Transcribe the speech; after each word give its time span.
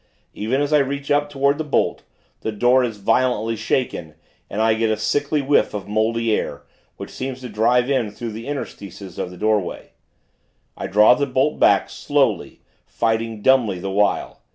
Even 0.33 0.61
as 0.61 0.73
I 0.73 0.79
reach 0.79 1.11
up 1.11 1.29
toward 1.29 1.59
the 1.59 1.63
bolt, 1.63 2.01
the 2.39 2.51
door 2.51 2.83
is 2.83 2.97
violently 2.97 3.55
shaken, 3.55 4.15
and 4.49 4.59
I 4.59 4.73
get 4.73 4.89
a 4.89 4.97
sickly 4.97 5.43
whiff 5.43 5.75
of 5.75 5.87
mouldy 5.87 6.35
air, 6.35 6.63
which 6.97 7.11
seems 7.11 7.39
to 7.41 7.49
drive 7.49 7.87
in 7.87 8.09
through 8.09 8.31
the 8.31 8.47
interstices 8.47 9.19
of 9.19 9.29
the 9.29 9.37
doorway. 9.37 9.91
I 10.75 10.87
draw 10.87 11.13
the 11.13 11.27
bolt 11.27 11.59
back, 11.59 11.87
slowly, 11.87 12.61
fighting, 12.87 13.43
dumbly, 13.43 13.77
the 13.77 13.91
while. 13.91 14.41